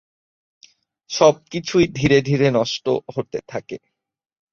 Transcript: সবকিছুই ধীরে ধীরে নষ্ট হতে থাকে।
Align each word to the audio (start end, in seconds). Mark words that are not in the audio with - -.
সবকিছুই 1.09 1.85
ধীরে 1.95 2.17
ধীরে 2.21 2.47
নষ্ট 2.51 2.85
হতে 3.15 3.37
থাকে। 3.47 3.77